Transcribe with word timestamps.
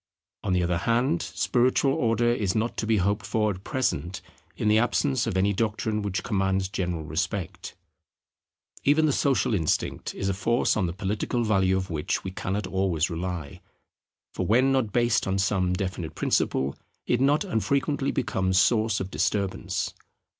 On 0.43 0.53
the 0.53 0.63
other 0.63 0.79
hand, 0.79 1.21
spiritual 1.21 1.93
order 1.93 2.33
is 2.33 2.55
not 2.55 2.75
to 2.77 2.87
be 2.87 2.97
hoped 2.97 3.23
for 3.23 3.51
at 3.51 3.63
present 3.63 4.19
in 4.57 4.67
the 4.67 4.79
absence 4.79 5.27
of 5.27 5.37
any 5.37 5.53
doctrine 5.53 6.01
which 6.01 6.23
commands 6.23 6.67
general 6.69 7.03
respect. 7.03 7.75
Even 8.83 9.05
the 9.05 9.11
social 9.13 9.53
instinct 9.53 10.15
is 10.15 10.27
a 10.27 10.33
force 10.33 10.75
on 10.75 10.87
the 10.87 10.93
political 10.93 11.43
value 11.43 11.77
of 11.77 11.91
which 11.91 12.23
we 12.23 12.31
cannot 12.31 12.65
always 12.65 13.11
rely: 13.11 13.61
for 14.33 14.47
when 14.47 14.71
not 14.71 14.91
based 14.91 15.27
on 15.27 15.37
some 15.37 15.71
definite 15.71 16.15
principle, 16.15 16.75
it 17.05 17.21
not 17.21 17.43
unfrequently 17.43 18.09
becomes 18.09 18.57
source 18.59 18.99
of 18.99 19.11
disturbance. 19.11 19.93